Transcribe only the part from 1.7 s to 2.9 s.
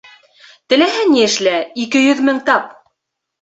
ике йөҙ мең тап.